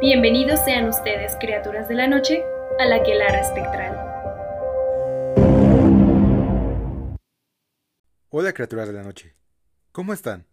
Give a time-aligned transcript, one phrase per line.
[0.00, 2.44] Bienvenidos sean ustedes, criaturas de la noche,
[2.78, 3.96] a la Quelara Espectral.
[8.28, 9.34] Hola, criaturas de la noche.
[9.90, 10.46] ¿Cómo están?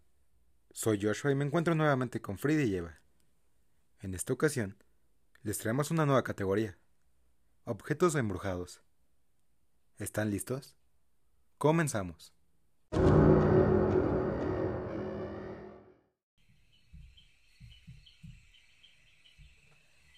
[0.72, 2.98] Soy Joshua y me encuentro nuevamente con Frida y Eva.
[4.00, 4.82] En esta ocasión,
[5.42, 6.76] les traemos una nueva categoría.
[7.66, 8.82] Objetos embrujados.
[9.98, 10.76] ¿Están listos?
[11.56, 12.35] Comenzamos.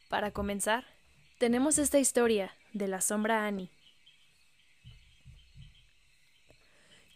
[0.08, 0.86] Para comenzar,
[1.36, 3.70] tenemos esta historia de la sombra Annie.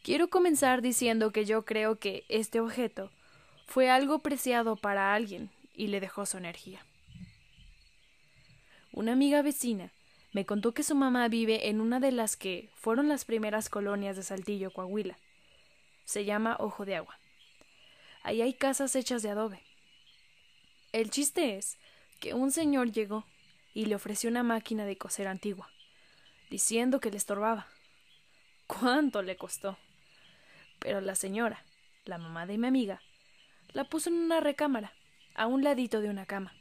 [0.03, 3.11] Quiero comenzar diciendo que yo creo que este objeto
[3.67, 6.85] fue algo preciado para alguien y le dejó su energía.
[8.93, 9.91] Una amiga vecina
[10.33, 14.17] me contó que su mamá vive en una de las que fueron las primeras colonias
[14.17, 15.19] de Saltillo, Coahuila.
[16.05, 17.19] Se llama Ojo de Agua.
[18.23, 19.63] Ahí hay casas hechas de adobe.
[20.93, 21.79] El chiste es
[22.23, 23.27] que un señor llegó
[23.75, 25.69] y le ofreció una máquina de coser antigua,
[26.51, 27.67] diciendo que le estorbaba.
[28.69, 29.77] ¿Cuánto le costó?
[30.79, 31.65] Pero la señora,
[32.05, 33.03] la mamá de mi amiga,
[33.73, 34.93] la puso en una recámara,
[35.35, 36.55] a un ladito de una cama.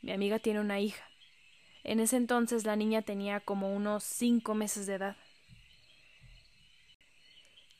[0.00, 1.04] Mi amiga tiene una hija.
[1.84, 5.16] En ese entonces la niña tenía como unos cinco meses de edad.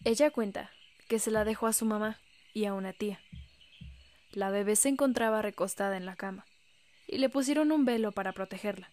[0.05, 0.71] Ella cuenta
[1.09, 2.21] que se la dejó a su mamá
[2.53, 3.21] y a una tía.
[4.37, 6.45] La bebé se encontraba recostada en la cama,
[7.07, 8.91] y le pusieron un velo para protegerla,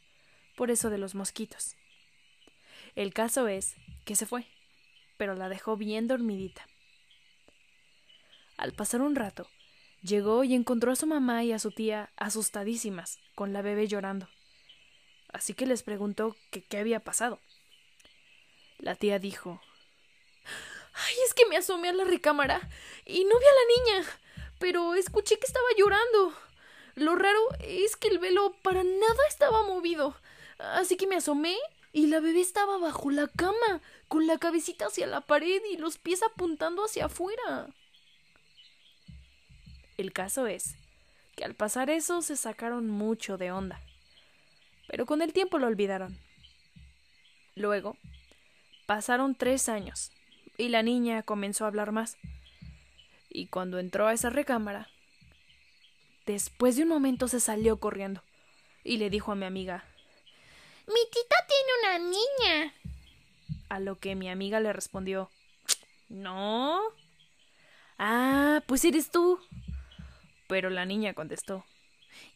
[0.55, 1.75] por eso de los mosquitos.
[2.95, 4.45] El caso es que se fue,
[5.17, 6.65] pero la dejó bien dormidita.
[8.55, 9.49] Al pasar un rato,
[10.01, 14.29] llegó y encontró a su mamá y a su tía asustadísimas, con la bebé llorando.
[15.27, 17.41] Así que les preguntó que qué había pasado.
[18.77, 19.59] La tía dijo
[20.93, 22.69] Ay, es que me asomé a la recámara
[23.05, 24.19] y no vi a la niña
[24.63, 26.33] pero escuché que estaba llorando.
[26.95, 30.15] Lo raro es que el velo para nada estaba movido.
[30.57, 31.57] Así que me asomé
[31.91, 35.97] y la bebé estaba bajo la cama, con la cabecita hacia la pared y los
[35.97, 37.67] pies apuntando hacia afuera.
[39.97, 40.77] El caso es
[41.35, 43.81] que al pasar eso se sacaron mucho de onda,
[44.87, 46.17] pero con el tiempo lo olvidaron.
[47.55, 47.97] Luego,
[48.85, 50.13] pasaron tres años
[50.57, 52.15] y la niña comenzó a hablar más
[53.33, 54.87] y cuando entró a esa recámara,
[56.25, 58.21] después de un momento se salió corriendo
[58.83, 59.83] y le dijo a mi amiga
[60.87, 62.73] Mi tita tiene una niña.
[63.69, 65.31] A lo que mi amiga le respondió
[66.09, 66.79] No.
[67.97, 69.39] Ah, pues eres tú.
[70.47, 71.65] Pero la niña contestó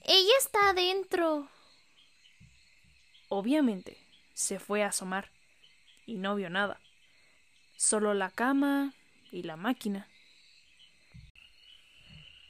[0.03, 1.47] Ella está adentro.
[3.29, 3.97] Obviamente,
[4.33, 5.29] se fue a asomar
[6.07, 6.79] y no vio nada.
[7.75, 8.93] Solo la cama
[9.31, 10.07] y la máquina.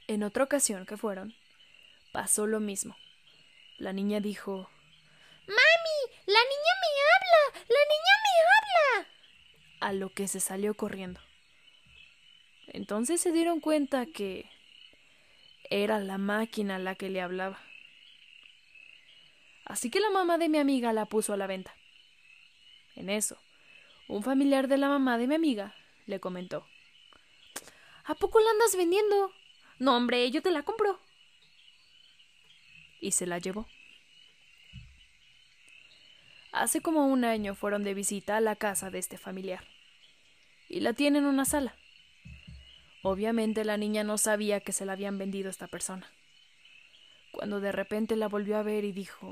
[0.08, 1.34] En otra ocasión que fueron,
[2.12, 2.96] pasó lo mismo.
[3.76, 4.70] La niña dijo
[5.46, 7.66] Mami, la niña me habla.
[7.68, 9.08] La niña me habla.
[9.80, 11.20] A lo que se salió corriendo.
[12.68, 14.50] Entonces se dieron cuenta que
[15.68, 17.60] era la máquina la que le hablaba.
[19.66, 21.74] Así que la mamá de mi amiga la puso a la venta.
[22.96, 23.36] En eso,
[24.08, 25.74] un familiar de la mamá de mi amiga
[26.06, 26.66] le comentó
[28.04, 29.32] ¿A poco la andas vendiendo?
[29.78, 30.98] No, hombre, yo te la compro.
[33.00, 33.66] Y se la llevó.
[36.50, 39.64] Hace como un año fueron de visita a la casa de este familiar.
[40.68, 41.76] Y la tienen en una sala.
[43.02, 46.10] Obviamente la niña no sabía que se la habían vendido a esta persona.
[47.30, 49.26] Cuando de repente la volvió a ver y dijo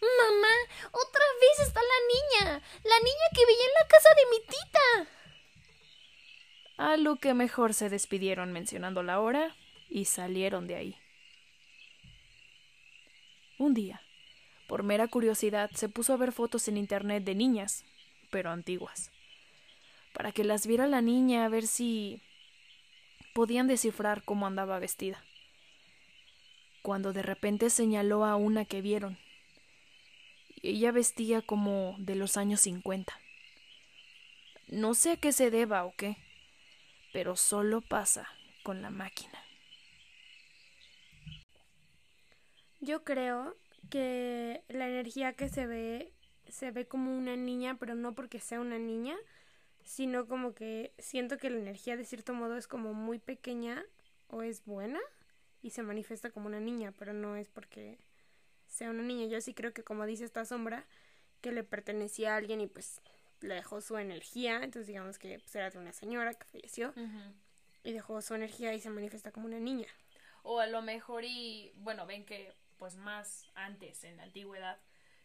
[0.00, 0.54] Mamá,
[0.92, 2.62] otra vez está la niña.
[2.84, 5.10] La niña que veía en la casa de mi tita
[6.76, 9.54] a lo que mejor se despidieron mencionando la hora
[9.88, 10.96] y salieron de ahí.
[13.58, 14.02] Un día,
[14.66, 17.84] por mera curiosidad, se puso a ver fotos en internet de niñas,
[18.30, 19.12] pero antiguas,
[20.12, 22.20] para que las viera la niña a ver si
[23.32, 25.22] podían descifrar cómo andaba vestida.
[26.82, 29.18] Cuando de repente señaló a una que vieron,
[30.62, 33.18] ella vestía como de los años cincuenta.
[34.68, 36.16] No sé a qué se deba o qué,
[37.14, 38.28] pero solo pasa
[38.64, 39.38] con la máquina.
[42.80, 43.56] Yo creo
[43.88, 46.12] que la energía que se ve
[46.48, 49.16] se ve como una niña, pero no porque sea una niña,
[49.84, 53.84] sino como que siento que la energía de cierto modo es como muy pequeña
[54.26, 54.98] o es buena
[55.62, 57.96] y se manifiesta como una niña, pero no es porque
[58.66, 59.26] sea una niña.
[59.26, 60.84] Yo sí creo que como dice esta sombra,
[61.40, 63.00] que le pertenecía a alguien y pues
[63.44, 66.92] le dejó su energía, entonces digamos que pues, era de una señora que falleció
[67.82, 69.88] y dejó su energía y se manifiesta como una niña.
[70.42, 74.78] O a lo mejor y, bueno, ven que pues más antes, en la antigüedad,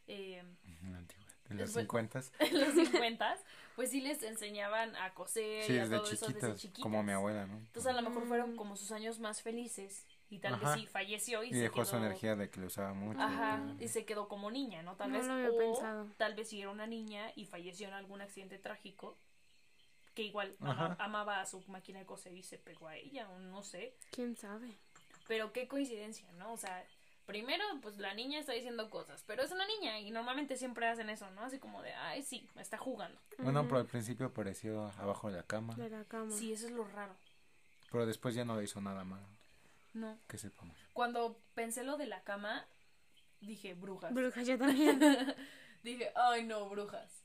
[0.07, 0.37] eh,
[0.83, 3.35] En la antigua- En los Después- 50 en los 50,
[3.75, 6.83] pues sí les enseñaban a coser Sí, y a desde todo eso desde chiquitas, chiquitas.
[6.83, 7.57] como mi abuela, ¿no?
[7.57, 10.71] Entonces a lo mejor fueron como sus años más felices y tal Ajá.
[10.71, 13.19] vez sí falleció y, Y se dejó su quedó- energía de que lo usaba mucho.
[13.21, 14.95] Ajá, y- y se quedó como niña, ¿no?
[14.95, 16.07] Tal No vez lo había o pensado.
[16.17, 19.17] tal vez si era una niña y falleció en algún accidente trágico
[20.13, 23.39] que igual ama- amaba a su máquina de coser y se pegó a ella, o
[23.39, 23.95] no sé.
[24.11, 24.75] ¿Quién sabe?
[25.27, 26.51] Pero qué coincidencia, ¿no?
[26.53, 26.83] O sea,
[27.25, 31.09] primero, pues la niña está diciendo cosas, pero es una niña y normalmente siempre hacen
[31.09, 31.43] eso, ¿no?
[31.43, 33.19] Así como de, ay, sí, está jugando.
[33.37, 35.75] Bueno, pero al principio apareció abajo de la cama.
[35.75, 36.31] De la cama.
[36.31, 37.15] Sí, eso es lo raro.
[37.91, 39.25] Pero después ya no le hizo nada malo.
[39.93, 40.19] No.
[40.27, 40.77] Que sepamos.
[40.93, 42.65] Cuando pensé lo de la cama,
[43.41, 44.13] dije, brujas.
[44.13, 44.99] Bruja, yo también.
[45.83, 47.23] dije, ay, no, brujas.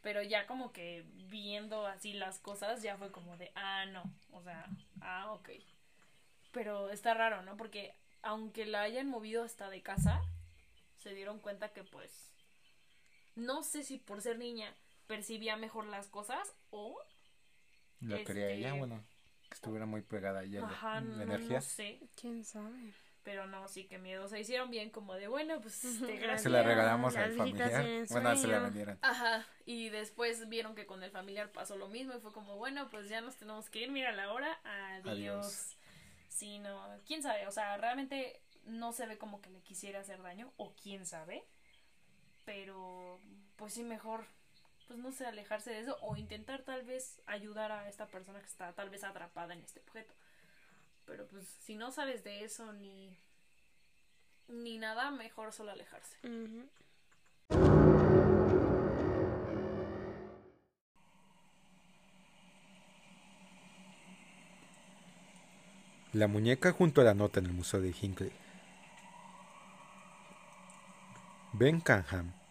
[0.00, 4.02] Pero ya como que viendo así las cosas, ya fue como de, ah, no.
[4.32, 4.66] O sea,
[5.00, 5.50] ah, ok.
[6.52, 7.56] Pero está raro, ¿no?
[7.56, 10.20] Porque aunque la hayan movido hasta de casa,
[10.98, 12.32] se dieron cuenta que pues,
[13.34, 14.74] no sé si por ser niña
[15.06, 16.98] percibía mejor las cosas o...
[18.00, 19.04] Lo quería Este- ella, bueno,
[19.52, 21.56] que estuviera muy pegada a ella la- Ajá, la, no, energía.
[21.58, 22.00] no sé.
[22.20, 22.92] ¿Quién sabe?
[23.22, 24.26] Pero no, sí que miedo.
[24.26, 26.42] Se hicieron bien como de, bueno, pues, Ujú, este, Se gracias.
[26.42, 27.84] Se la regalamos al familiar.
[28.10, 28.98] Bueno, se la vendieron.
[29.02, 32.88] Ajá, y después vieron que con el familiar pasó lo mismo y fue como, bueno,
[32.90, 35.06] pues ya nos tenemos que ir, mira la hora, adiós.
[35.06, 35.76] Adiós.
[36.28, 40.20] Sí, no, quién sabe, o sea, realmente no se ve como que le quisiera hacer
[40.22, 41.44] daño, o quién sabe,
[42.44, 43.20] pero
[43.56, 44.24] pues sí, mejor,
[44.92, 48.46] pues no sé, alejarse de eso o intentar tal vez ayudar a esta persona que
[48.46, 50.12] está tal vez atrapada en este objeto.
[51.06, 53.16] Pero pues si no sabes de eso ni,
[54.48, 56.18] ni nada, mejor solo alejarse.
[66.12, 68.32] La muñeca junto a la nota en el Museo de Hinckley.
[71.54, 72.41] Ben Canham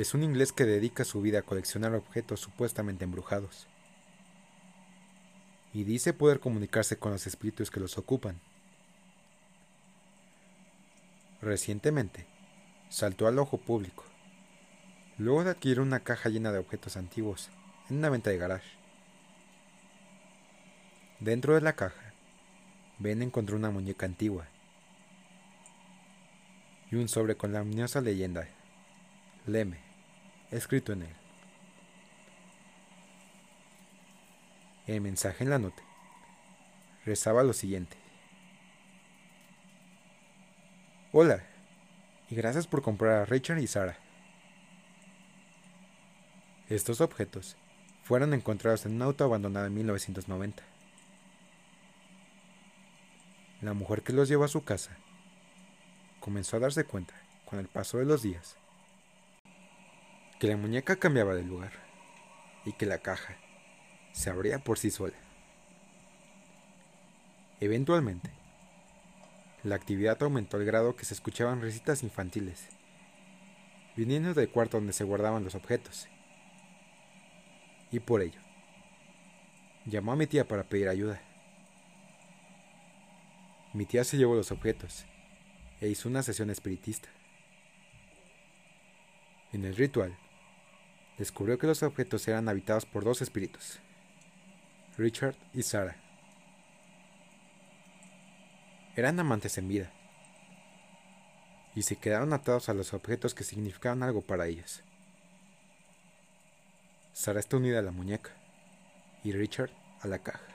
[0.00, 3.66] es un inglés que dedica su vida a coleccionar objetos supuestamente embrujados.
[5.74, 8.40] Y dice poder comunicarse con los espíritus que los ocupan.
[11.42, 12.26] Recientemente,
[12.88, 14.04] saltó al ojo público,
[15.18, 17.50] luego de adquirir una caja llena de objetos antiguos
[17.90, 18.78] en una venta de garage.
[21.18, 22.14] Dentro de la caja,
[23.00, 24.46] Ben encontró una muñeca antigua
[26.90, 28.48] y un sobre con la ominiosa leyenda
[29.48, 29.87] Leme,
[30.50, 31.14] escrito en él.
[34.86, 35.82] El mensaje en la nota
[37.04, 37.96] rezaba lo siguiente.
[41.12, 41.42] Hola,
[42.30, 43.98] y gracias por comprar a Richard y Sara.
[46.68, 47.56] Estos objetos
[48.02, 50.62] fueron encontrados en un auto abandonado en 1990.
[53.62, 54.96] La mujer que los llevó a su casa
[56.20, 57.14] comenzó a darse cuenta,
[57.44, 58.56] con el paso de los días,
[60.38, 61.72] que la muñeca cambiaba de lugar
[62.64, 63.36] y que la caja
[64.12, 65.16] se abría por sí sola.
[67.60, 68.30] Eventualmente,
[69.64, 72.68] la actividad aumentó al grado que se escuchaban risitas infantiles,
[73.96, 76.08] viniendo del cuarto donde se guardaban los objetos.
[77.90, 78.40] Y por ello,
[79.86, 81.20] llamó a mi tía para pedir ayuda.
[83.74, 85.04] Mi tía se llevó los objetos
[85.80, 87.08] e hizo una sesión espiritista.
[89.52, 90.16] En el ritual,
[91.18, 93.80] descubrió que los objetos eran habitados por dos espíritus,
[94.96, 95.96] Richard y Sarah.
[98.96, 99.92] Eran amantes en vida
[101.74, 104.82] y se quedaron atados a los objetos que significaban algo para ellos.
[107.12, 108.30] Sarah está unida a la muñeca
[109.24, 109.70] y Richard
[110.00, 110.46] a la caja.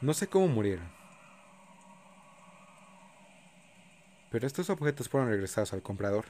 [0.00, 0.90] No sé cómo murieron.
[4.30, 6.26] Pero estos objetos fueron regresados al comprador,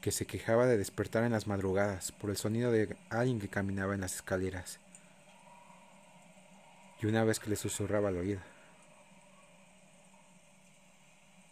[0.00, 3.94] que se quejaba de despertar en las madrugadas por el sonido de alguien que caminaba
[3.94, 4.78] en las escaleras,
[7.02, 8.40] y una vez que le susurraba al oído.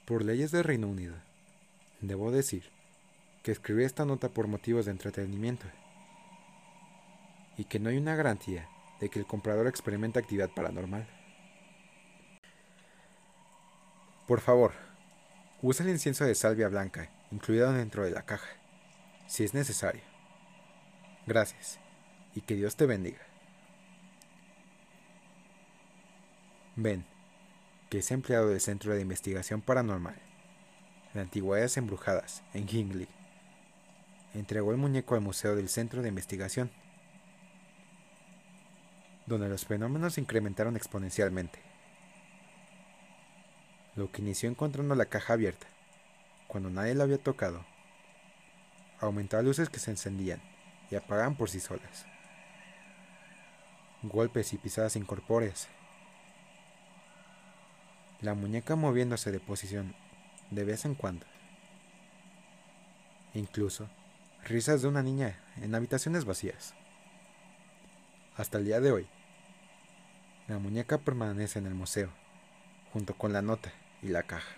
[0.06, 1.14] Por leyes del Reino Unido,
[2.00, 2.70] debo decir
[3.42, 5.66] que escribí esta nota por motivos de entretenimiento,
[7.58, 8.68] y que no hay una garantía
[9.00, 11.06] de que el comprador experimente actividad paranormal.
[14.26, 14.72] Por favor,
[15.62, 18.48] usa el incienso de salvia blanca incluido dentro de la caja,
[19.26, 20.02] si es necesario.
[21.26, 21.78] Gracias,
[22.34, 23.20] y que Dios te bendiga.
[26.76, 27.04] Ben,
[27.90, 30.16] que es empleado del Centro de Investigación Paranormal
[31.14, 33.08] de Antigüedades Embrujadas en Hingley,
[34.34, 36.70] entregó el muñeco al Museo del Centro de Investigación.
[39.26, 41.58] donde los fenómenos se incrementaron exponencialmente.
[43.94, 45.66] Lo que inició encontrando la caja abierta,
[46.48, 47.64] cuando nadie la había tocado,
[49.00, 50.40] aumentó a luces que se encendían
[50.90, 52.06] y apagaban por sí solas.
[54.02, 55.68] Golpes y pisadas incorpóreas.
[58.20, 59.94] La muñeca moviéndose de posición
[60.50, 61.26] de vez en cuando.
[63.34, 63.88] Incluso
[64.44, 66.74] risas de una niña en habitaciones vacías.
[68.36, 69.08] Hasta el día de hoy,
[70.46, 72.10] la muñeca permanece en el museo,
[72.92, 74.56] junto con la nota y la caja.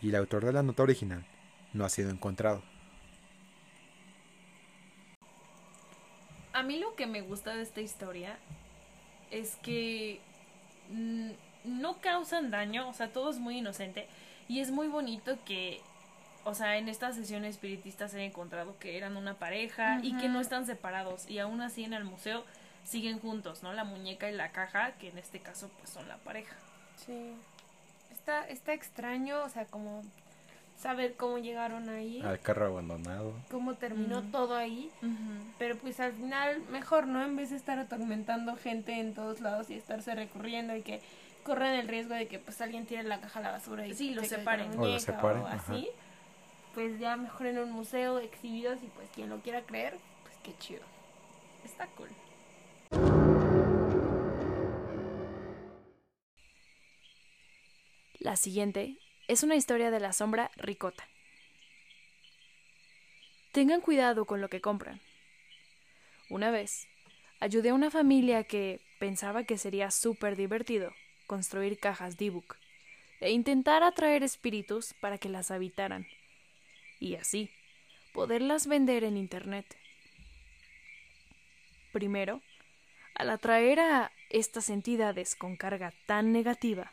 [0.00, 1.24] Y el autor de la nota original
[1.72, 2.62] no ha sido encontrado.
[6.52, 8.38] A mí lo que me gusta de esta historia
[9.30, 10.20] es que
[11.64, 14.08] no causan daño, o sea, todo es muy inocente
[14.48, 15.80] y es muy bonito que,
[16.44, 20.40] o sea, en estas sesiones espiritistas he encontrado que eran una pareja y que no
[20.40, 22.44] están separados y aún así en el museo
[22.84, 23.72] siguen juntos, ¿no?
[23.72, 26.56] La muñeca y la caja, que en este caso pues son la pareja.
[26.96, 27.34] Sí.
[28.28, 30.02] Está, está extraño, o sea, como
[30.76, 33.32] saber cómo llegaron ahí, Al carro abandonado.
[33.50, 34.90] cómo terminó todo ahí.
[35.58, 37.24] Pero pues al final mejor, ¿no?
[37.24, 41.00] En vez de estar atormentando gente en todos lados y estarse recurriendo y que
[41.42, 44.12] corren el riesgo de que pues alguien tire la caja a la basura y Sí,
[44.12, 44.78] lo separen.
[44.78, 45.88] O lo separen, o así.
[46.74, 50.54] Pues ya mejor en un museo exhibidos y pues quien lo quiera creer, pues qué
[50.58, 50.82] chido.
[51.64, 52.10] Está cool.
[58.28, 61.08] La siguiente es una historia de la sombra ricota.
[63.52, 65.00] Tengan cuidado con lo que compran.
[66.28, 66.88] Una vez,
[67.40, 70.92] ayudé a una familia que pensaba que sería súper divertido
[71.26, 72.56] construir cajas D-Book
[73.20, 76.06] e intentar atraer espíritus para que las habitaran
[77.00, 77.48] y así
[78.12, 79.64] poderlas vender en Internet.
[81.92, 82.42] Primero,
[83.14, 86.92] al atraer a estas entidades con carga tan negativa,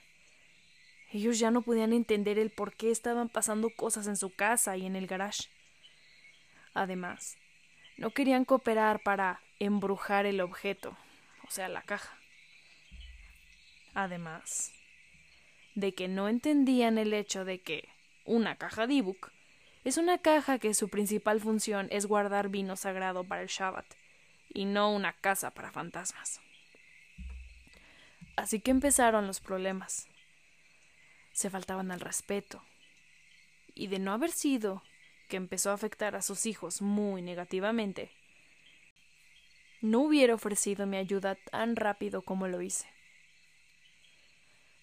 [1.11, 4.85] ellos ya no podían entender el por qué estaban pasando cosas en su casa y
[4.85, 5.49] en el garage.
[6.73, 7.37] Además,
[7.97, 10.97] no querían cooperar para embrujar el objeto,
[11.47, 12.17] o sea, la caja.
[13.93, 14.73] Además,
[15.75, 17.87] de que no entendían el hecho de que
[18.25, 19.31] una caja D-Book
[19.85, 23.85] es una caja que su principal función es guardar vino sagrado para el Shabbat
[24.49, 26.41] y no una casa para fantasmas.
[28.35, 30.07] Así que empezaron los problemas.
[31.35, 32.63] Se faltaban al respeto.
[33.73, 34.81] Y de no haber sido
[35.27, 38.09] que empezó a afectar a sus hijos muy negativamente,
[39.81, 42.87] no hubiera ofrecido mi ayuda tan rápido como lo hice.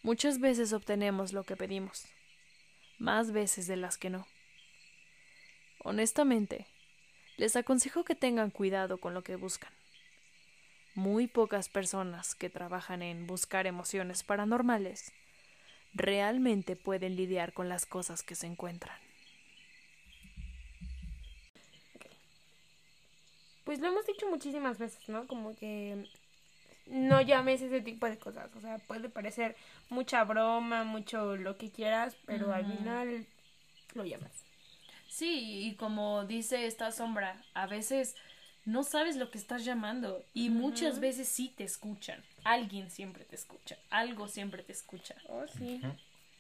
[0.02, 2.04] Muchas veces obtenemos lo que pedimos,
[2.98, 4.26] más veces de las que no.
[5.78, 6.66] Honestamente,
[7.38, 9.72] les aconsejo que tengan cuidado con lo que buscan.
[10.94, 15.14] Muy pocas personas que trabajan en buscar emociones paranormales
[15.94, 18.98] realmente pueden lidiar con las cosas que se encuentran.
[23.64, 25.26] Pues lo hemos dicho muchísimas veces, ¿no?
[25.26, 26.08] Como que
[26.86, 28.50] no llames ese tipo de cosas.
[28.56, 29.56] O sea, puede parecer
[29.88, 33.26] mucha broma, mucho lo que quieras, pero al final
[33.94, 34.44] lo llamas.
[35.08, 38.16] Sí, y como dice esta sombra, a veces
[38.64, 42.22] no sabes lo que estás llamando y muchas veces sí te escuchan.
[42.44, 45.14] Alguien siempre te escucha, algo siempre te escucha.
[45.28, 45.80] Oh, sí.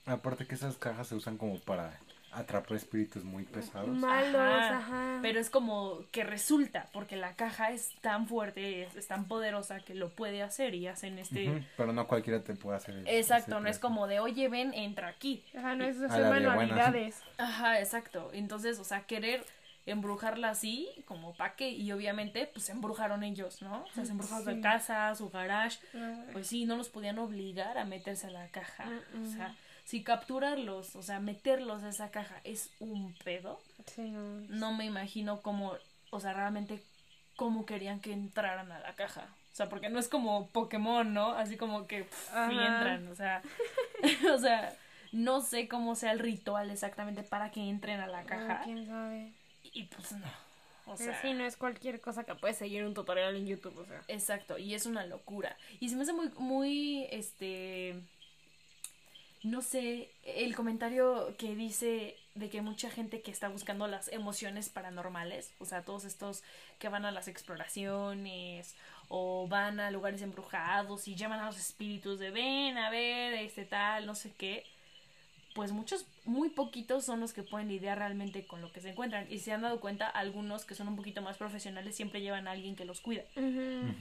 [0.06, 2.00] Aparte que esas cajas se usan como para
[2.32, 3.88] atrapar espíritus muy pesados.
[3.88, 5.18] Malos, Ajá, ajá.
[5.20, 9.80] Pero es como que resulta, porque la caja es tan fuerte, es, es tan poderosa
[9.80, 11.66] que lo puede hacer y hacen este...
[11.76, 13.02] Pero no cualquiera te puede hacer.
[13.06, 15.44] Exacto, no es como de, oye, ven, entra aquí.
[15.56, 17.20] Ajá, no es hacer manualidades.
[17.36, 18.30] Ajá, exacto.
[18.32, 19.44] Entonces, o sea, querer
[19.86, 23.82] embrujarla así, como pa' qué, y obviamente, pues se embrujaron ellos, ¿no?
[23.84, 24.54] O sea, se embrujaron Sí.
[24.54, 28.48] su casa, su garage, Ah, pues sí, no los podían obligar a meterse a la
[28.48, 28.84] caja.
[29.14, 34.02] Mm, O sea, si capturarlos, o sea, meterlos a esa caja es un pedo, Sí,
[34.10, 34.40] no.
[34.48, 35.74] no me imagino cómo,
[36.10, 36.82] o sea, realmente
[37.36, 39.26] cómo querían que entraran a la caja.
[39.52, 41.32] O sea, porque no es como Pokémon, ¿no?
[41.32, 43.42] Así como que pff, y entran, o sea,
[44.32, 44.72] o sea,
[45.10, 48.60] no sé cómo sea el ritual exactamente para que entren a la Ah, caja.
[48.64, 49.32] ¿Quién sabe?
[49.72, 50.26] Y pues no.
[50.86, 53.84] O sea, sí, no es cualquier cosa que puedes seguir un tutorial en YouTube, o
[53.84, 54.02] sea.
[54.08, 55.56] exacto, y es una locura.
[55.80, 58.02] Y se me hace muy, muy, este,
[59.42, 64.68] no sé, el comentario que dice de que mucha gente que está buscando las emociones
[64.68, 66.42] paranormales, o sea, todos estos
[66.78, 68.74] que van a las exploraciones
[69.08, 73.64] o van a lugares embrujados y llaman a los espíritus de ven a ver, este
[73.64, 74.64] tal, no sé qué.
[75.54, 79.26] Pues muchos, muy poquitos son los que pueden lidiar realmente con lo que se encuentran.
[79.30, 82.52] Y se han dado cuenta, algunos que son un poquito más profesionales siempre llevan a
[82.52, 83.24] alguien que los cuida.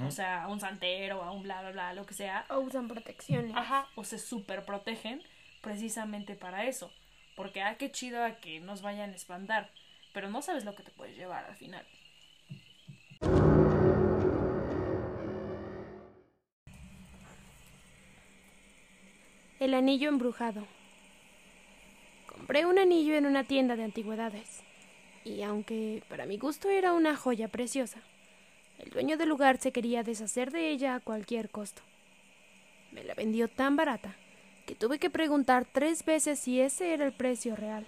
[0.06, 2.46] O sea, a un santero, a un bla, bla, bla, lo que sea.
[2.50, 3.56] O usan protecciones.
[3.56, 5.22] Ajá, o se super protegen
[5.62, 6.92] precisamente para eso.
[7.36, 9.72] Porque, ah, qué chido a que nos vayan a espantar.
[10.14, 11.86] Pero no sabes lo que te puedes llevar al final.
[19.60, 20.66] El anillo embrujado.
[22.52, 24.62] Compré un anillo en una tienda de antigüedades,
[25.24, 28.02] y aunque para mi gusto era una joya preciosa,
[28.78, 31.82] el dueño del lugar se quería deshacer de ella a cualquier costo.
[32.92, 34.18] Me la vendió tan barata
[34.66, 37.88] que tuve que preguntar tres veces si ese era el precio real.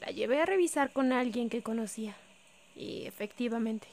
[0.00, 2.16] La llevé a revisar con alguien que conocía,
[2.74, 3.88] y efectivamente,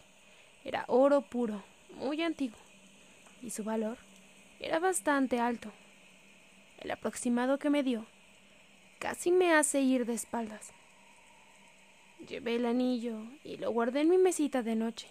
[0.63, 2.61] era oro puro, muy antiguo,
[3.41, 3.97] y su valor
[4.61, 5.69] era bastante alto.
[6.79, 8.05] El aproximado que me dio
[8.99, 10.71] casi me hace ir de espaldas.
[12.27, 15.07] Llevé el anillo y lo guardé en mi mesita de noche.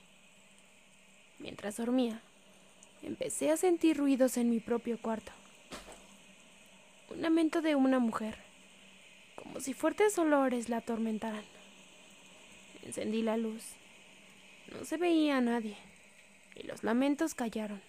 [1.38, 2.20] Mientras dormía,
[3.02, 5.32] empecé a sentir ruidos en mi propio cuarto.
[7.10, 8.36] Un lamento de una mujer,
[9.36, 11.44] como si fuertes olores la atormentaran.
[12.82, 13.64] Encendí la luz.
[14.72, 15.76] No se veía a nadie,
[16.56, 17.80] y los lamentos callaron.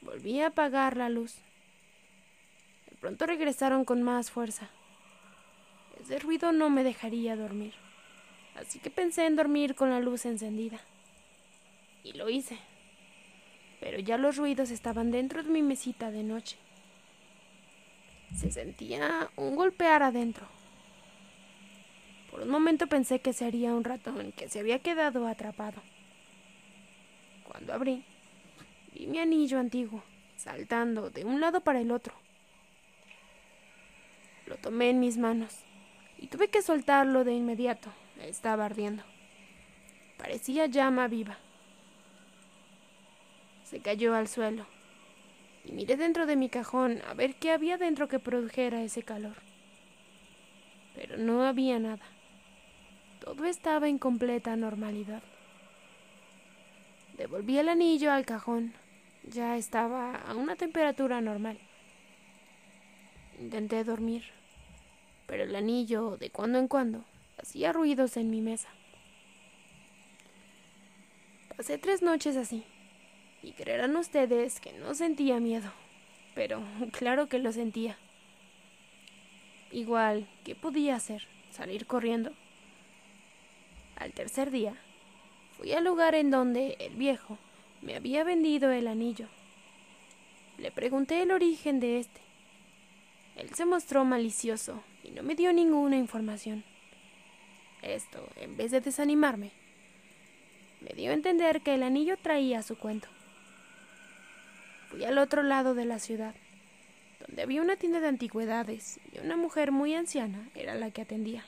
[0.00, 1.36] Volví a apagar la luz
[3.00, 4.68] pronto regresaron con más fuerza.
[6.00, 7.74] Ese ruido no me dejaría dormir,
[8.56, 10.80] así que pensé en dormir con la luz encendida.
[12.04, 12.58] Y lo hice.
[13.80, 16.56] Pero ya los ruidos estaban dentro de mi mesita de noche.
[18.36, 20.46] Se sentía un golpear adentro.
[22.30, 25.82] Por un momento pensé que sería un ratón que se había quedado atrapado.
[27.44, 28.04] Cuando abrí,
[28.94, 30.02] vi mi anillo antiguo
[30.36, 32.14] saltando de un lado para el otro.
[34.50, 35.60] Lo tomé en mis manos
[36.18, 37.88] y tuve que soltarlo de inmediato.
[38.20, 39.04] Estaba ardiendo.
[40.18, 41.38] Parecía llama viva.
[43.62, 44.66] Se cayó al suelo
[45.64, 49.36] y miré dentro de mi cajón a ver qué había dentro que produjera ese calor.
[50.96, 52.04] Pero no había nada.
[53.20, 55.22] Todo estaba en completa normalidad.
[57.16, 58.74] Devolví el anillo al cajón.
[59.22, 61.56] Ya estaba a una temperatura normal.
[63.38, 64.39] Intenté dormir
[65.30, 67.04] pero el anillo, de cuando en cuando,
[67.40, 68.68] hacía ruidos en mi mesa.
[71.56, 72.64] Pasé tres noches así,
[73.40, 75.70] y creerán ustedes que no sentía miedo,
[76.34, 77.96] pero claro que lo sentía.
[79.70, 81.28] Igual, ¿qué podía hacer?
[81.50, 82.32] ¿Salir corriendo?
[83.94, 84.74] Al tercer día,
[85.56, 87.38] fui al lugar en donde el viejo
[87.82, 89.28] me había vendido el anillo.
[90.58, 92.29] Le pregunté el origen de este.
[93.40, 96.62] Él se mostró malicioso y no me dio ninguna información.
[97.80, 99.52] Esto, en vez de desanimarme,
[100.82, 103.08] me dio a entender que el anillo traía su cuento.
[104.90, 106.34] Fui al otro lado de la ciudad,
[107.26, 111.46] donde había una tienda de antigüedades y una mujer muy anciana era la que atendía.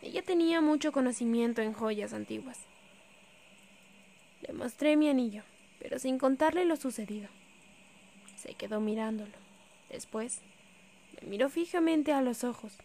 [0.00, 2.58] Ella tenía mucho conocimiento en joyas antiguas.
[4.40, 5.42] Le mostré mi anillo,
[5.78, 7.28] pero sin contarle lo sucedido.
[8.46, 9.32] Se quedó mirándolo.
[9.90, 10.40] Después
[11.20, 12.78] me miró fijamente a los ojos.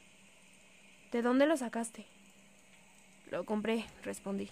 [1.11, 2.07] ¿De dónde lo sacaste?
[3.29, 4.49] Lo compré, respondí.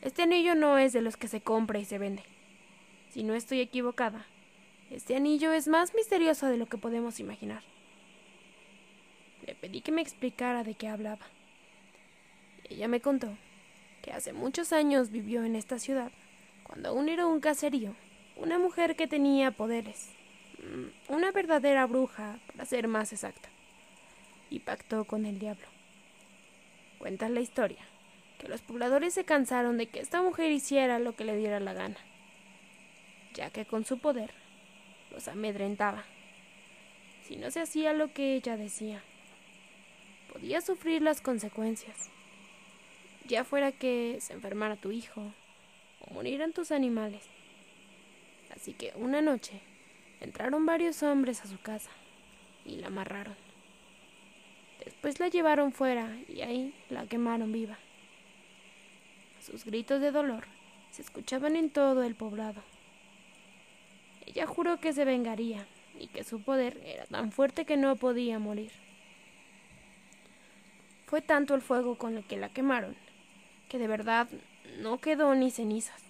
[0.00, 2.22] Este anillo no es de los que se compra y se vende.
[3.10, 4.24] Si no estoy equivocada,
[4.88, 7.64] este anillo es más misterioso de lo que podemos imaginar.
[9.44, 11.26] Le pedí que me explicara de qué hablaba.
[12.70, 13.36] Ella me contó
[14.00, 16.12] que hace muchos años vivió en esta ciudad,
[16.62, 17.96] cuando aún era un caserío,
[18.36, 20.10] una mujer que tenía poderes
[20.62, 23.48] Mm, una verdadera bruja, para ser más exacta,
[24.48, 25.66] y pactó con el diablo.
[26.98, 27.84] Cuenta la historia
[28.38, 31.72] que los pobladores se cansaron de que esta mujer hiciera lo que le diera la
[31.72, 31.96] gana,
[33.34, 34.30] ya que con su poder
[35.10, 36.04] los amedrentaba.
[37.24, 39.02] Si no se hacía lo que ella decía,
[40.32, 42.08] podía sufrir las consecuencias,
[43.26, 45.32] ya fuera que se enfermara tu hijo
[46.00, 47.31] o murieran tus animales.
[48.54, 49.60] Así que una noche
[50.22, 51.90] Entraron varios hombres a su casa
[52.64, 53.34] y la amarraron.
[54.84, 57.76] Después la llevaron fuera y ahí la quemaron viva.
[59.40, 60.44] Sus gritos de dolor
[60.92, 62.62] se escuchaban en todo el poblado.
[64.24, 65.66] Ella juró que se vengaría
[65.98, 68.70] y que su poder era tan fuerte que no podía morir.
[71.06, 72.94] Fue tanto el fuego con el que la quemaron
[73.68, 74.28] que de verdad
[74.78, 76.04] no quedó ni cenizas,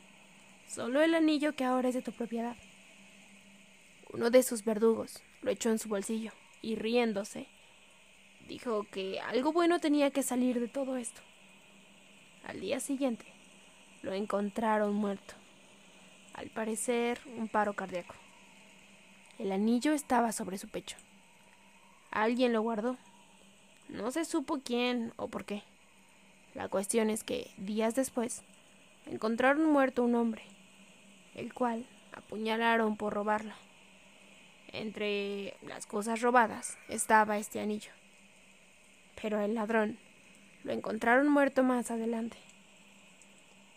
[0.72, 2.56] solo el anillo que ahora es de tu propiedad.
[4.11, 6.32] Uno de sus verdugos lo echó en su bolsillo
[6.62, 7.46] y riéndose,
[8.48, 11.20] dijo que algo bueno tenía que salir de todo esto.
[12.44, 13.26] Al día siguiente,
[14.02, 15.35] lo encontraron muerto.
[16.32, 18.14] Al parecer, un paro cardíaco.
[19.38, 20.96] El anillo estaba sobre su pecho.
[22.11, 22.96] Alguien lo guardó.
[23.88, 25.62] No se supo quién o por qué.
[26.54, 28.42] La cuestión es que, días después,
[29.06, 30.42] encontraron muerto un hombre,
[31.35, 33.55] el cual apuñalaron por robarlo.
[34.68, 37.92] Entre las cosas robadas estaba este anillo.
[39.21, 39.99] Pero el ladrón
[40.64, 42.37] lo encontraron muerto más adelante.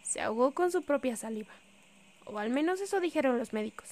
[0.03, 1.53] Se ahogó con su propia saliva,
[2.25, 3.89] o al menos eso dijeron los médicos.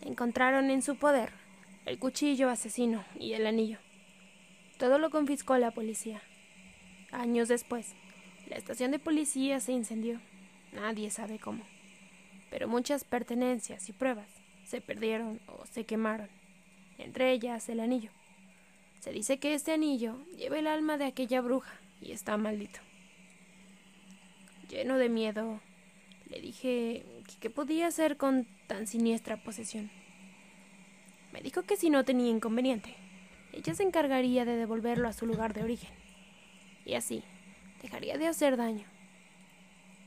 [0.00, 1.32] Encontraron en su poder
[1.84, 3.78] el cuchillo asesino y el anillo.
[4.78, 6.22] Todo lo confiscó la policía.
[7.12, 7.94] Años después,
[8.48, 10.20] la estación de policía se incendió.
[10.74, 11.64] Nadie sabe cómo.
[12.50, 14.28] Pero muchas pertenencias y pruebas
[14.64, 16.28] se perdieron o se quemaron,
[16.98, 18.10] entre ellas el anillo.
[19.00, 22.80] Se dice que este anillo lleva el alma de aquella bruja y está maldito.
[24.68, 25.60] Lleno de miedo,
[26.28, 29.90] le dije que qué podía hacer con tan siniestra posesión.
[31.32, 32.94] Me dijo que si no tenía inconveniente,
[33.52, 35.90] ella se encargaría de devolverlo a su lugar de origen.
[36.84, 37.22] Y así,
[37.82, 38.93] dejaría de hacer daño.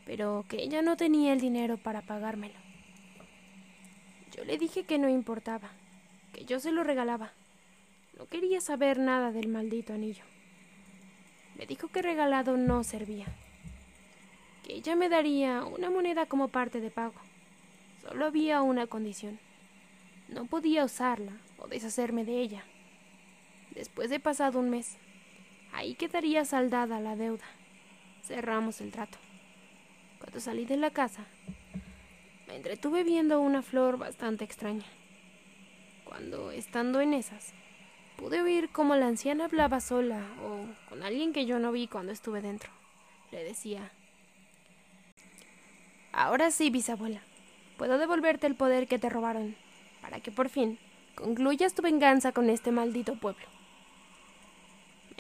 [0.08, 2.56] Pero que ella no tenía el dinero para pagármelo.
[4.32, 5.70] Yo le dije que no importaba,
[6.32, 7.34] que yo se lo regalaba.
[8.18, 10.24] No quería saber nada del maldito anillo.
[11.58, 13.26] Me dijo que regalado no servía,
[14.64, 17.20] que ella me daría una moneda como parte de pago.
[18.02, 19.40] Solo había una condición.
[20.30, 22.64] No podía usarla o deshacerme de ella.
[23.72, 24.98] Después de pasado un mes,
[25.74, 27.46] ahí quedaría saldada la deuda.
[28.24, 29.18] Cerramos el trato.
[30.20, 31.26] Cuando salí de la casa,
[32.48, 34.86] me entretuve viendo una flor bastante extraña.
[36.06, 37.54] Cuando, estando en esas,
[38.16, 42.12] pude oír cómo la anciana hablaba sola o con alguien que yo no vi cuando
[42.12, 42.72] estuve dentro.
[43.32, 43.92] Le decía,
[46.14, 47.22] Ahora sí, bisabuela,
[47.78, 49.56] puedo devolverte el poder que te robaron,
[50.02, 50.80] para que por fin
[51.14, 53.46] concluyas tu venganza con este maldito pueblo.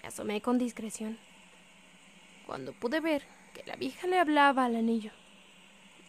[0.01, 1.19] Me asomé con discreción,
[2.47, 5.11] cuando pude ver que la vieja le hablaba al anillo.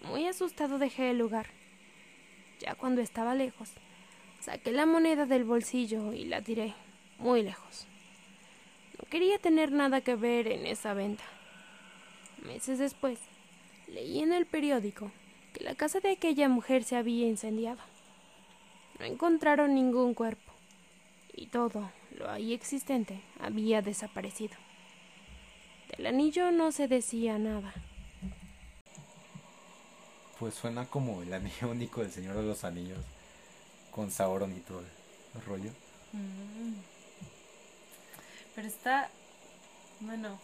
[0.02, 1.46] Muy asustado dejé el lugar.
[2.60, 3.70] Ya cuando estaba lejos,
[4.40, 6.74] saqué la moneda del bolsillo y la tiré
[7.18, 7.86] muy lejos.
[8.98, 11.24] No quería tener nada que ver en esa venta.
[12.44, 13.18] Meses después,
[13.86, 15.10] leí en el periódico
[15.52, 17.80] que la casa de aquella mujer se había incendiado.
[18.98, 20.52] No encontraron ningún cuerpo
[21.34, 24.56] y todo lo ahí existente había desaparecido.
[25.98, 27.74] Del anillo no se decía nada.
[30.38, 33.04] Pues suena como el anillo único del Señor de los Anillos,
[33.90, 34.80] con Sauron y todo
[35.34, 35.70] el rollo.
[36.12, 36.74] Mm.
[38.54, 39.10] Pero está,
[40.00, 40.38] bueno,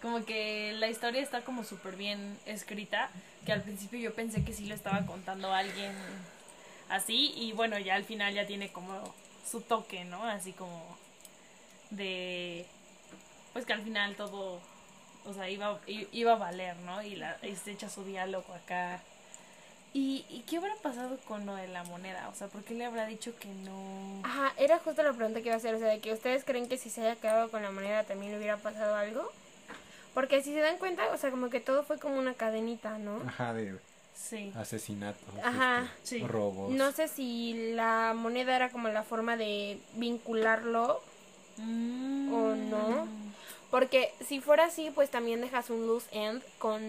[0.00, 3.10] como que la historia está como súper bien escrita,
[3.44, 5.92] que al principio yo pensé que sí lo estaba contando alguien
[6.88, 9.14] así, y bueno, ya al final ya tiene como
[9.46, 10.24] su toque, ¿no?
[10.24, 10.82] Así como
[11.90, 12.66] de,
[13.52, 14.60] pues que al final todo,
[15.28, 17.02] o sea, iba, iba a valer, ¿no?
[17.02, 19.00] Y, la, y se echa su diálogo acá
[19.94, 22.28] ¿Y, ¿Y, qué habrá pasado con lo de la moneda?
[22.28, 24.20] O sea, ¿por qué le habrá dicho que no?
[24.22, 25.74] Ajá, era justo la pregunta que iba a hacer.
[25.74, 28.32] O sea, de que ustedes creen que si se haya quedado con la moneda también
[28.32, 29.32] le hubiera pasado algo.
[30.12, 33.22] Porque si se dan cuenta, o sea, como que todo fue como una cadenita, ¿no?
[33.26, 33.78] Ajá, de
[34.14, 34.52] sí.
[34.56, 36.70] asesinatos, Ajá, este, robos.
[36.70, 41.00] No sé si la moneda era como la forma de vincularlo
[41.58, 42.32] Mm.
[42.32, 43.08] o no.
[43.70, 46.82] Porque si fuera así, pues también dejas un loose end con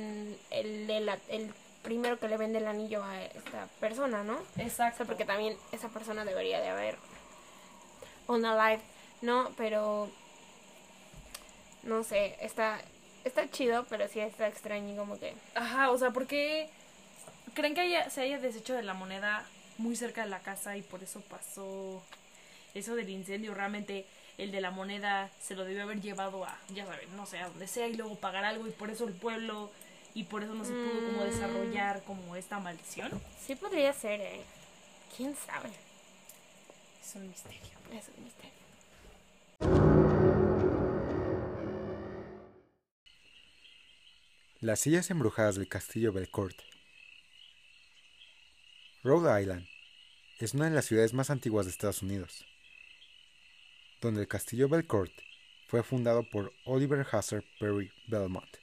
[0.50, 1.52] el de la, el
[1.84, 4.36] primero que le vende el anillo a esta persona, ¿no?
[4.36, 4.98] O Exacto.
[4.98, 6.98] sea, porque también esa persona debería de haber
[8.28, 8.82] on alive,
[9.22, 9.52] ¿no?
[9.58, 10.10] Pero
[11.84, 12.80] no sé, está
[13.26, 16.70] está chido, pero sí está extraño y como que Ajá, o sea, ¿por qué
[17.54, 19.46] creen que haya, se haya deshecho de la moneda
[19.78, 22.02] muy cerca de la casa y por eso pasó
[22.74, 23.54] eso del incendio?
[23.54, 24.06] Realmente
[24.38, 27.50] el de la moneda se lo debió haber llevado a, ya saben, no sé, a
[27.50, 29.72] donde sea y luego pagar algo y por eso el pueblo
[30.14, 31.30] y por eso no se pudo como Mm.
[31.30, 33.12] desarrollar como esta maldición.
[33.46, 34.42] sí podría ser, ¿eh?
[35.16, 35.70] ¿Quién sabe?
[37.04, 37.60] Es un misterio.
[37.92, 39.60] Es un misterio.
[44.62, 46.58] Las sillas embrujadas del castillo Belcourt.
[49.04, 49.68] Rhode Island
[50.40, 52.46] es una de las ciudades más antiguas de Estados Unidos,
[54.02, 55.12] donde el castillo Belcourt
[55.68, 58.58] fue fundado por Oliver Hazard Perry Belmont,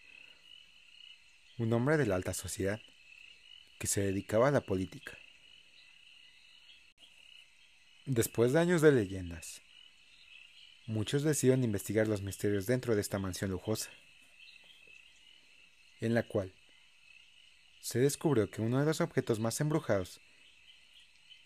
[1.58, 2.80] un hombre de la alta sociedad
[3.78, 5.16] que se dedicaba a la política.
[8.06, 9.62] Después de años de leyendas,
[10.86, 13.90] muchos deciden investigar los misterios dentro de esta mansión lujosa,
[16.00, 16.52] en la cual
[17.80, 20.20] se descubrió que uno de los objetos más embrujados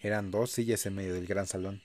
[0.01, 1.83] eran dos sillas en medio del gran salón.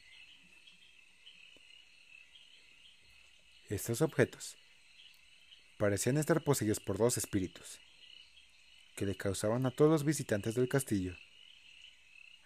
[3.68, 4.58] Estos objetos
[5.80, 7.80] parecían estar poseídos por dos espíritus,
[8.96, 11.16] que le causaban a todos los visitantes del castillo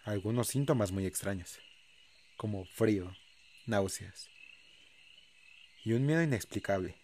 [0.04, 1.58] algunos síntomas muy extraños,
[2.38, 3.14] como frío,
[3.66, 4.30] náuseas
[5.84, 6.96] y un miedo inexplicable.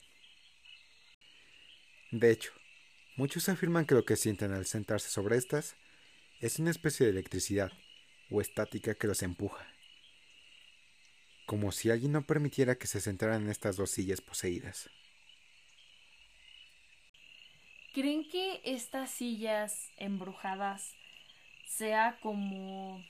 [2.11, 2.52] De hecho,
[3.16, 5.76] muchos afirman que lo que sienten al sentarse sobre estas
[6.40, 7.70] es una especie de electricidad
[8.31, 9.75] o estática que los empuja,
[11.46, 14.90] como si alguien no permitiera que se sentaran en estas dos sillas poseídas.
[17.94, 20.92] ¿Creen que estas sillas embrujadas
[21.66, 23.02] sea como,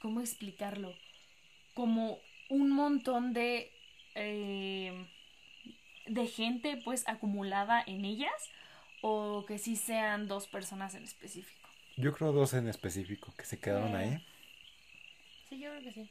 [0.00, 0.94] ¿cómo explicarlo?
[1.74, 3.70] Como un montón de,
[4.14, 5.06] eh,
[6.06, 8.32] de gente pues acumulada en ellas
[9.02, 11.68] o que sí sean dos personas en específico.
[11.96, 13.96] Yo creo dos en específico que se quedaron Eh.
[13.96, 14.26] ahí.
[15.48, 16.10] Sí, yo creo que sí.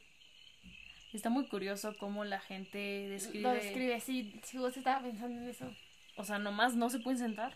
[1.12, 5.48] Está muy curioso cómo la gente describe, Lo describe, sí, sí, vos estaba pensando en
[5.48, 5.74] eso.
[6.16, 7.54] o sea, nomás no se pueden sentar.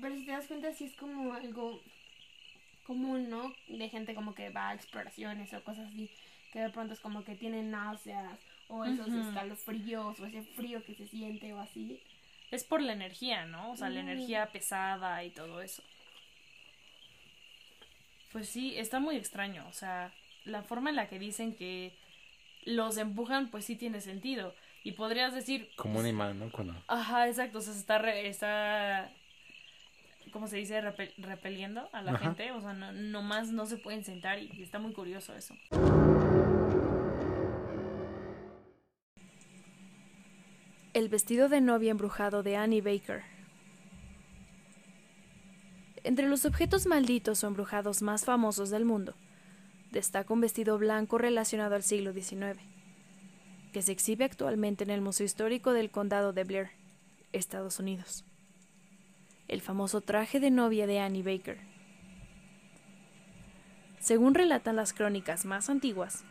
[0.00, 1.82] Pero si te das cuenta, sí es como algo
[2.84, 3.52] común, ¿no?
[3.66, 6.08] De gente como que va a exploraciones o cosas así,
[6.52, 8.38] que de pronto es como que tienen náuseas
[8.68, 9.18] o esos Ujú.
[9.20, 11.98] escalofríos o ese frío que se siente o así.
[12.50, 13.72] Es por la energía, ¿no?
[13.72, 14.08] O sea, la Mm.
[14.08, 15.82] energía pesada y todo eso.
[18.32, 19.66] Pues sí, está muy extraño.
[19.68, 20.12] O sea,
[20.44, 21.92] la forma en la que dicen que
[22.64, 24.54] los empujan, pues sí tiene sentido.
[24.84, 25.70] Y podrías decir.
[25.76, 26.50] Como un imán, ¿no?
[26.52, 26.74] Cuando...
[26.86, 27.58] Ajá, exacto.
[27.58, 27.98] O sea, se está.
[27.98, 29.12] re- está
[30.32, 30.80] ¿Cómo se dice?
[30.82, 32.24] Repel- repeliendo a la Ajá.
[32.26, 32.50] gente.
[32.52, 35.54] O sea, no, nomás no se pueden sentar y está muy curioso eso.
[40.94, 43.22] El vestido de novia embrujado de Annie Baker.
[46.04, 49.14] Entre los objetos malditos o embrujados más famosos del mundo,
[49.90, 52.60] destaca un vestido blanco relacionado al siglo XIX,
[53.72, 56.70] que se exhibe actualmente en el Museo Histórico del Condado de Blair,
[57.32, 58.24] Estados Unidos.
[59.46, 61.58] El famoso traje de novia de Annie Baker.
[63.98, 66.24] Según relatan las crónicas más antiguas,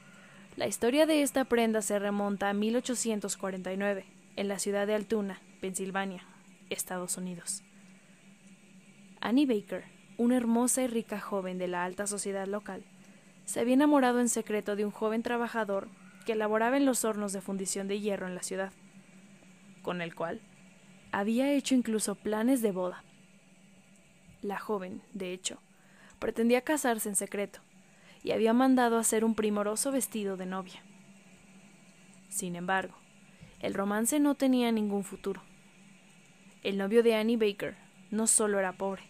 [0.55, 6.23] la historia de esta prenda se remonta a 1849, en la ciudad de Altoona, Pensilvania,
[6.69, 7.63] Estados Unidos.
[9.19, 9.85] Annie Baker,
[10.17, 12.85] una hermosa y rica joven de la alta sociedad local,
[13.47, 15.87] se había enamorado en secreto de un joven trabajador
[16.25, 18.73] que laboraba en los hornos de fundición de hierro en la ciudad,
[19.83, 20.41] con el cual
[21.13, 23.05] había hecho incluso planes de boda.
[24.41, 25.59] La joven, de hecho,
[26.19, 27.61] pretendía casarse en secreto
[28.21, 30.83] y había mandado hacer un primoroso vestido de novia.
[32.27, 32.95] Sin embargo,
[33.61, 35.41] el romance no tenía ningún futuro.
[36.63, 37.77] El novio de Annie Baker
[38.11, 39.03] no solo era pobre,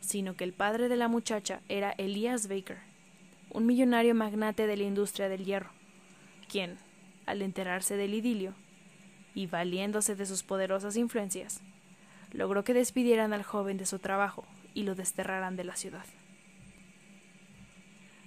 [0.00, 2.93] sino que el padre de la muchacha era Elias Baker,
[3.54, 5.70] un millonario magnate de la industria del hierro,
[6.48, 6.76] quien,
[7.24, 8.52] al enterarse del idilio,
[9.32, 11.62] y valiéndose de sus poderosas influencias,
[12.32, 16.04] logró que despidieran al joven de su trabajo y lo desterraran de la ciudad.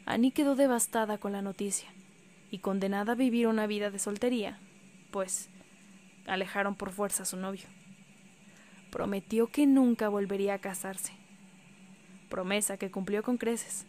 [0.06, 1.90] Annie quedó devastada con la noticia
[2.50, 4.60] y condenada a vivir una vida de soltería,
[5.12, 5.50] pues
[6.26, 7.66] alejaron por fuerza a su novio.
[8.92, 11.12] Prometió que nunca volvería a casarse,
[12.30, 13.87] promesa que cumplió con creces,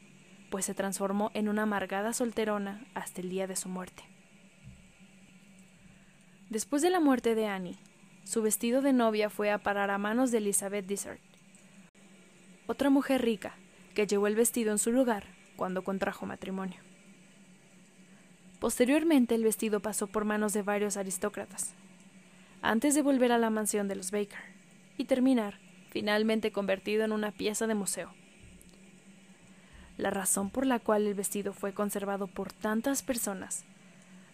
[0.51, 4.03] pues se transformó en una amargada solterona hasta el día de su muerte.
[6.51, 7.79] Después de la muerte de Annie,
[8.25, 11.21] su vestido de novia fue a parar a manos de Elizabeth Dysart,
[12.67, 13.55] otra mujer rica
[13.95, 15.25] que llevó el vestido en su lugar
[15.57, 16.81] cuando contrajo matrimonio.
[18.61, 21.75] Posteriormente el vestido pasó por manos de varios aristócratas,
[22.61, 24.41] antes de volver a la mansión de los Baker
[24.97, 25.59] y terminar
[25.91, 28.13] finalmente convertido en una pieza de museo.
[29.99, 33.65] La razón por la cual el vestido fue conservado por tantas personas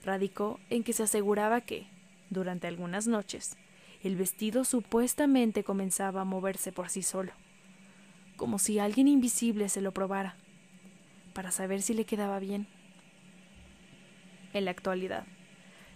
[0.04, 1.86] radicó en que se aseguraba que,
[2.30, 3.56] durante algunas noches,
[4.02, 7.32] el vestido supuestamente comenzaba a moverse por sí solo,
[8.36, 10.36] como si alguien invisible se lo probara,
[11.32, 12.68] para saber si le quedaba bien.
[14.52, 15.24] En la actualidad,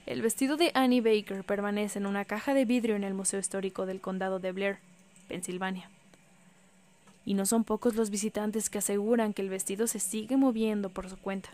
[0.07, 3.85] el vestido de Annie Baker permanece en una caja de vidrio en el Museo Histórico
[3.85, 4.79] del Condado de Blair,
[5.29, 5.91] Pensilvania.
[7.29, 11.11] Y no son pocos los visitantes que aseguran que el vestido se sigue moviendo por
[11.11, 11.51] su cuenta,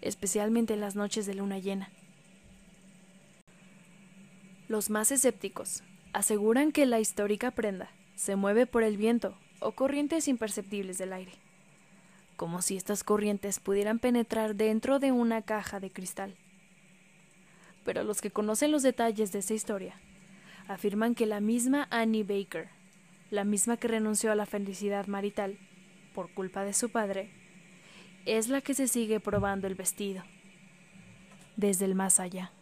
[0.00, 1.88] especialmente en las noches de luna llena.
[4.66, 10.26] Los más escépticos aseguran que la histórica prenda se mueve por el viento o corrientes
[10.26, 11.34] imperceptibles del aire,
[12.34, 16.34] como si estas corrientes pudieran penetrar dentro de una caja de cristal.
[17.84, 19.94] Pero los que conocen los detalles de esa historia
[20.66, 22.81] afirman que la misma Annie Baker,
[23.32, 25.56] la misma que renunció a la felicidad marital
[26.14, 27.30] por culpa de su padre,
[28.26, 30.22] es la que se sigue probando el vestido
[31.56, 32.52] desde el más allá.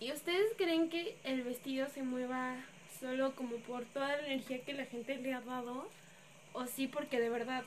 [0.00, 2.56] ¿Y ustedes creen que el vestido se mueva
[2.98, 5.88] solo como por toda la energía que la gente le ha dado?
[6.52, 7.62] ¿O sí porque de verdad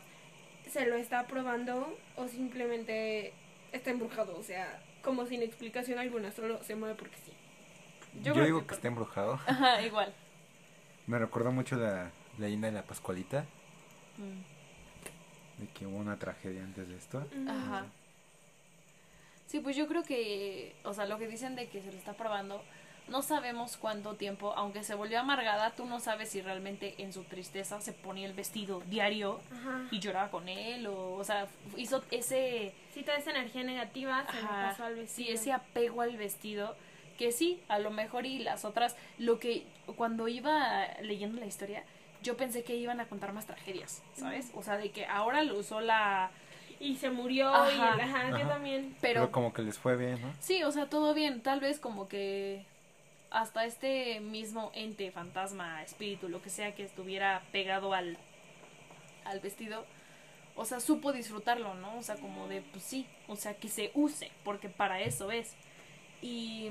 [0.70, 1.98] se lo está probando?
[2.18, 3.32] ¿O simplemente
[3.72, 4.38] está embrujado?
[4.38, 7.32] O sea, como sin explicación alguna, solo se mueve porque sí.
[8.22, 9.40] Yo, digo que, está embrujado.
[9.48, 10.14] Ajá, igual.
[11.08, 13.46] Me recuerda mucho la leyenda de la Pascualita.
[15.58, 17.26] De que hubo una tragedia antes de esto.
[17.48, 17.86] Ajá.
[19.48, 22.14] Sí, pues yo creo que, o sea, lo que dicen de que se lo está
[22.14, 22.62] probando,
[23.08, 27.24] no sabemos cuánto tiempo, aunque se volvió amargada, tú no sabes si realmente en su
[27.24, 29.40] tristeza se ponía el vestido diario
[29.90, 32.76] y lloraba con él, o, o sea, hizo ese...
[32.94, 35.28] Sí, toda esa energía negativa se pasó al vestido.
[35.28, 36.76] Sí, ese apego al vestido,
[37.20, 39.66] que sí, a lo mejor y las otras, lo que
[39.98, 41.84] cuando iba leyendo la historia,
[42.24, 44.52] yo pensé que iban a contar más tragedias, ¿sabes?
[44.56, 46.32] O sea, de que ahora lo usó la
[46.80, 48.96] y se murió y el ajá, también.
[49.02, 50.34] Pero, como que les fue bien, ¿no?
[50.40, 51.42] Sí, o sea, todo bien.
[51.42, 52.66] Tal vez como que
[53.32, 58.18] hasta este mismo ente, fantasma, espíritu, lo que sea que estuviera pegado al,
[59.26, 59.86] al vestido,
[60.56, 61.98] o sea, supo disfrutarlo, ¿no?
[61.98, 65.54] O sea, como de, pues sí, o sea, que se use, porque para eso es.
[66.22, 66.70] Y,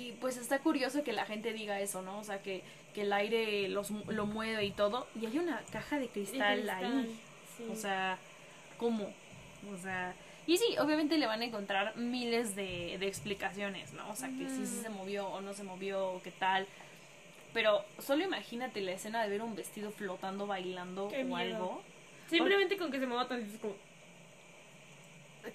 [0.00, 2.18] y pues está curioso que la gente diga eso, ¿no?
[2.18, 2.62] O sea, que,
[2.94, 5.06] que el aire los, lo mueve y todo.
[5.20, 7.20] Y hay una caja de cristal, ahí.
[7.70, 8.18] O sea,
[8.78, 9.12] cómo.
[9.72, 10.14] O sea,
[10.46, 14.08] y sí, obviamente le van a encontrar miles de, de explicaciones, ¿no?
[14.10, 16.66] O sea, que sí, sí se movió o no se movió, o qué tal.
[17.52, 21.82] Pero solo imagínate la escena de ver un vestido flotando, bailando o algo.
[22.28, 23.74] Simplemente con que se mueva tan como...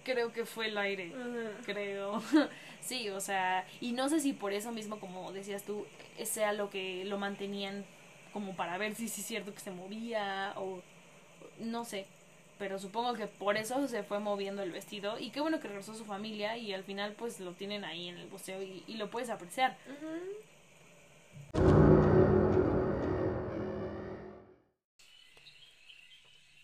[0.03, 1.11] Creo que fue el aire,
[1.65, 2.21] creo.
[2.81, 5.85] sí, o sea, y no sé si por eso mismo, como decías tú,
[6.23, 7.85] sea lo que lo mantenían
[8.33, 10.81] como para ver si sí es cierto que se movía o
[11.59, 12.05] no sé
[12.57, 15.93] pero supongo que por eso se fue moviendo el vestido y qué bueno que regresó
[15.93, 19.29] su familia y al final pues lo tienen ahí en el museo y, lo puedes
[19.29, 19.77] apreciar.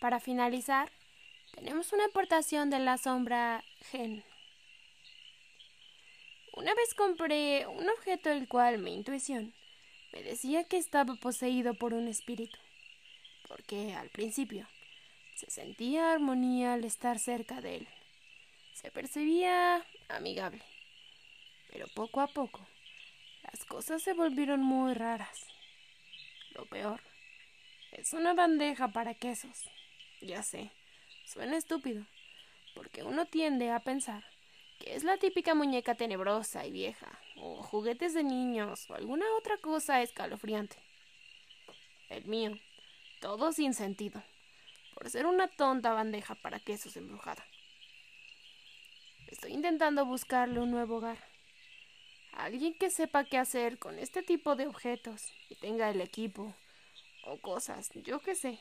[0.00, 0.90] Para finalizar,
[1.52, 4.24] tenemos una aportación de la sombra Gen.
[6.54, 9.54] Una vez compré un objeto el cual mi intuición
[10.12, 12.58] me decía que estaba poseído por un espíritu,
[13.48, 14.68] porque al principio
[15.36, 17.88] se sentía armonía al estar cerca de él.
[18.74, 20.62] Se percibía amigable.
[21.70, 22.60] Pero poco a poco
[23.42, 25.46] las cosas se volvieron muy raras.
[26.50, 27.00] Lo peor
[27.92, 29.70] es una bandeja para quesos.
[30.20, 30.70] Ya sé,
[31.24, 32.04] suena estúpido,
[32.74, 34.24] porque uno tiende a pensar
[34.78, 39.56] que es la típica muñeca tenebrosa y vieja, o juguetes de niños, o alguna otra
[39.58, 40.76] cosa escalofriante.
[42.08, 42.58] El mío,
[43.20, 44.22] todo sin sentido
[44.94, 47.44] por ser una tonta bandeja para quesos embrujada.
[49.26, 51.18] Estoy intentando buscarle un nuevo hogar.
[52.32, 56.54] Alguien que sepa qué hacer con este tipo de objetos y tenga el equipo
[57.24, 58.58] o cosas, yo qué sé,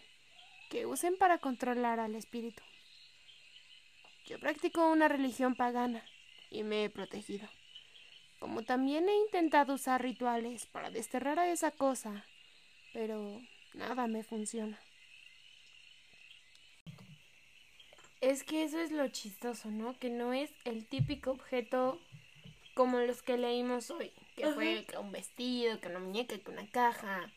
[0.72, 2.64] que usen para controlar al espíritu.
[4.26, 6.02] Yo practico una religión pagana
[6.50, 7.50] y me he protegido.
[8.40, 12.26] Como también he intentado usar rituales para desterrar a esa cosa,
[12.94, 13.42] pero
[13.74, 14.80] nada me funciona.
[18.22, 20.00] Es que eso es lo chistoso, ¿no?
[20.00, 22.00] Que no es el típico objeto
[22.76, 27.30] como los que leímos hoy, que fue un vestido, que una muñeca, que una caja.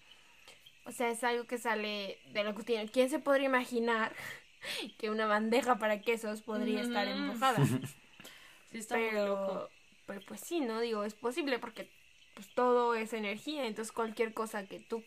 [0.87, 2.91] O sea, es algo que sale de lo que tiene.
[2.91, 4.13] ¿Quién se podría imaginar
[4.99, 7.65] que una bandeja para quesos podría estar empujada?
[8.71, 9.71] sí, está muy loco.
[10.07, 10.81] Pero pues sí, ¿no?
[10.81, 11.91] Digo, es posible porque
[12.35, 15.03] pues todo es energía, entonces cualquier cosa que tú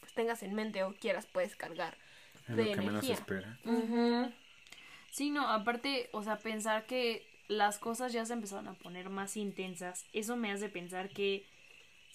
[0.00, 1.98] pues, tengas en mente o quieras puedes cargar
[2.48, 3.58] es de lo que menos espera.
[5.10, 9.36] Sí, no, aparte, o sea, pensar que las cosas ya se empezaron a poner más
[9.36, 11.46] intensas, eso me hace pensar que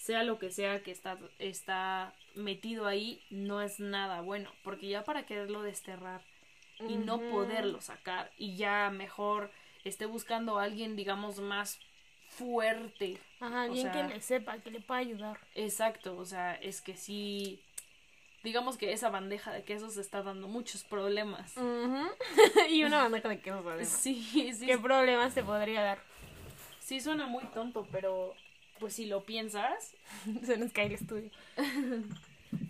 [0.04, 5.02] sea lo que sea que está, está metido ahí, no es nada bueno, porque ya
[5.02, 6.20] para quererlo desterrar
[6.86, 9.50] y no poderlo sacar y ya mejor
[9.82, 11.80] esté buscando a alguien, digamos, más
[12.28, 13.18] fuerte.
[13.40, 15.40] Ajá, alguien que le sepa, que le pueda ayudar.
[15.54, 17.62] Exacto, o sea, es que sí
[18.42, 21.54] digamos que esa bandeja de quesos está dando muchos problemas.
[22.68, 23.88] y una bandeja de quesos, además.
[23.88, 24.66] Sí, sí.
[24.66, 25.98] ¿Qué problemas te podría dar?
[26.78, 28.34] Sí, suena muy tonto, pero
[28.80, 29.94] pues si lo piensas,
[30.44, 31.30] se nos cae el estudio.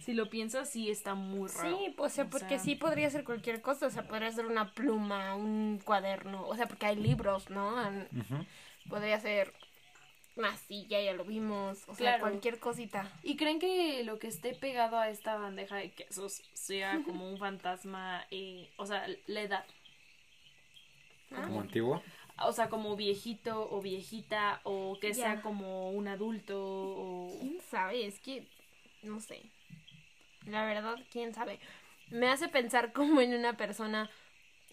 [0.03, 1.77] Si lo piensas, sí está muy raro.
[1.79, 4.33] Sí, pues, o sea, O porque sea- sí podría ser cualquier cosa, o sea, podría
[4.33, 7.87] ser una pluma, un cuaderno, o sea, porque hay libros, ¿no?
[7.87, 8.09] En-
[8.89, 9.53] Podría ser
[10.37, 12.21] una silla, ya lo vimos, o sea, Claro.
[12.23, 13.13] cualquier cosita.
[13.23, 17.37] ¿Y creen que lo que esté pegado a esta bandeja de quesos sea como un
[17.37, 19.67] fantasma, eh, o sea, la edad?
[21.29, 22.03] Como antiguo.
[22.39, 27.39] O sea, como viejito o viejita, o que sea como un adulto, o...
[27.41, 28.07] ¿Quién sabe?
[28.07, 28.49] Es que,
[29.03, 29.51] no sé.
[30.47, 31.61] La verdad, quién sabe.
[32.11, 34.11] Me hace pensar como en una persona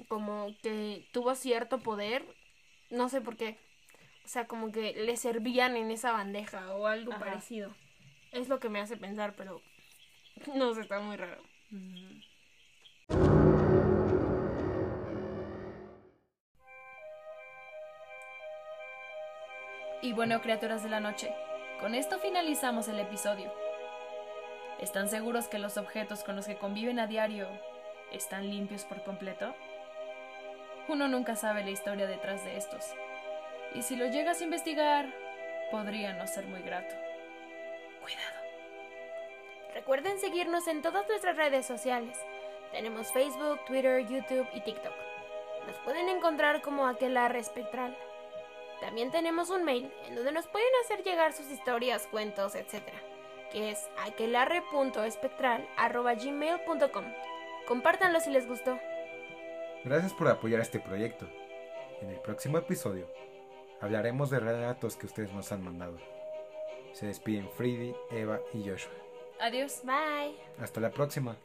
[0.07, 2.25] como que tuvo cierto poder,
[2.89, 3.57] no sé por qué.
[4.25, 7.25] O sea, como que le servían en esa bandeja o algo Ajá.
[7.25, 7.75] parecido.
[8.31, 9.61] Es lo que me hace pensar, pero
[10.55, 11.43] no sé, está muy raro.
[11.69, 13.40] Mm.
[20.01, 21.31] Y bueno, criaturas de la noche,
[21.79, 23.53] con esto finalizamos el episodio.
[24.79, 27.47] ¿Están seguros que los objetos con los que conviven a diario
[28.11, 29.53] están limpios por completo?
[30.87, 32.83] Uno nunca sabe la historia detrás de estos.
[33.75, 35.05] Y si lo llegas a investigar,
[35.69, 36.95] podría no ser muy grato.
[38.01, 38.41] Cuidado.
[39.75, 42.17] Recuerden seguirnos en todas nuestras redes sociales.
[42.71, 44.93] Tenemos Facebook, Twitter, YouTube y TikTok.
[45.67, 47.95] Nos pueden encontrar como Aquelarre Espectral.
[48.81, 52.81] También tenemos un mail en donde nos pueden hacer llegar sus historias, cuentos, etc.
[53.51, 57.05] Que es aquelarre.espectral.gmail.com
[57.67, 58.79] Compártanlo si les gustó.
[59.85, 61.27] Gracias por apoyar este proyecto.
[62.01, 63.07] En el próximo episodio
[63.79, 65.99] hablaremos de relatos que ustedes nos han mandado.
[66.93, 68.91] Se despiden Freddy, Eva y Joshua.
[69.39, 69.81] Adiós.
[69.83, 70.35] Bye.
[70.59, 71.37] Hasta la próxima.